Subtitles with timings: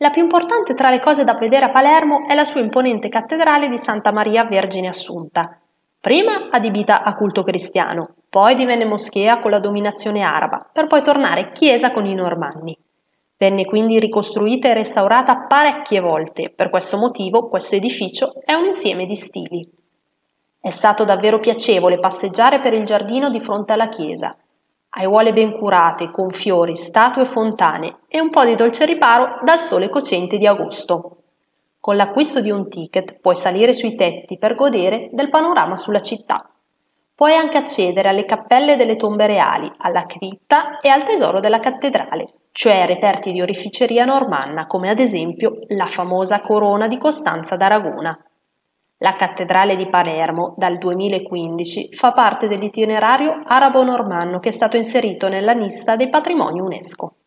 [0.00, 3.68] La più importante tra le cose da vedere a Palermo è la sua imponente cattedrale
[3.68, 5.58] di Santa Maria Vergine Assunta,
[6.00, 11.50] prima adibita a culto cristiano, poi divenne moschea con la dominazione araba, per poi tornare
[11.50, 12.78] chiesa con i normanni.
[13.36, 19.04] Venne quindi ricostruita e restaurata parecchie volte, per questo motivo questo edificio è un insieme
[19.04, 19.68] di stili.
[20.60, 24.32] È stato davvero piacevole passeggiare per il giardino di fronte alla chiesa.
[24.90, 29.58] Aiuole ben curate, con fiori, statue e fontane e un po' di dolce riparo dal
[29.58, 31.16] sole cocente di agosto.
[31.78, 36.50] Con l'acquisto di un ticket puoi salire sui tetti per godere del panorama sulla città.
[37.14, 42.26] Puoi anche accedere alle cappelle delle tombe reali, alla cripta e al tesoro della cattedrale,
[42.52, 48.18] cioè reperti di orificeria normanna come ad esempio la famosa corona di Costanza d'Aragona.
[49.00, 55.52] La cattedrale di Palermo dal 2015 fa parte dell'itinerario arabo-normanno che è stato inserito nella
[55.52, 57.17] lista dei patrimoni UNESCO.